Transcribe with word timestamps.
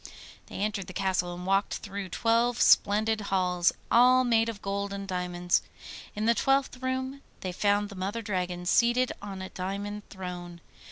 They 0.47 0.55
entered 0.55 0.87
the 0.87 0.93
castle 0.93 1.31
and 1.35 1.45
walked 1.45 1.75
through 1.75 2.09
twelve 2.09 2.59
splendid 2.59 3.21
halls, 3.29 3.71
all 3.91 4.23
made 4.23 4.49
of 4.49 4.59
gold 4.59 4.91
and 4.93 5.07
diamonds. 5.07 5.61
In 6.15 6.25
the 6.25 6.33
twelfth 6.33 6.81
room 6.81 7.21
they 7.41 7.51
found 7.51 7.89
the 7.89 7.95
Mother 7.95 8.23
Dragon 8.23 8.65
seated 8.65 9.11
on 9.21 9.43
a 9.43 9.49
diamond 9.49 10.01
throne. 10.09 10.59